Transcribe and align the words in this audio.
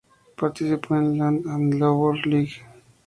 Participó 0.35 0.95
en 0.95 1.15
la 1.19 1.25
"Land 1.25 1.45
and 1.47 1.73
Labour 1.79 2.25
League". 2.25 2.53